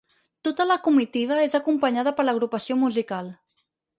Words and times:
Tota 0.47 0.65
la 0.69 0.77
comitiva 0.87 1.37
és 1.41 1.55
acompanyada 1.59 2.15
per 2.21 2.27
l'Agrupació 2.27 2.81
Musical. 2.87 3.33